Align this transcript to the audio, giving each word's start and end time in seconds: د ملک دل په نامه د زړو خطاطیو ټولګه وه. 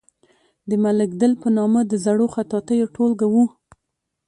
د 0.69 0.71
ملک 0.83 1.09
دل 1.21 1.31
په 1.41 1.47
نامه 1.57 1.81
د 1.87 1.93
زړو 2.05 2.25
خطاطیو 2.35 2.91
ټولګه 2.95 3.27
وه. 3.33 3.45